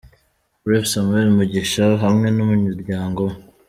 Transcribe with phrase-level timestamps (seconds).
[0.67, 3.35] Rev Samuel Mugisha hamwe n'umuryango we.